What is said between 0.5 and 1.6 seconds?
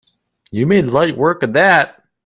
made light work of